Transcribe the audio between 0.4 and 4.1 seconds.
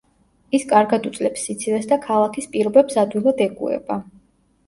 ის კარგად უძლებს სიცივეს და ქალაქის პირობებს ადვილად ეგუება.